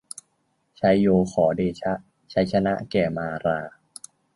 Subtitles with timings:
[0.75, 1.93] ไชโยขอเดชะ
[2.33, 3.59] ชัยชนะแก่มารา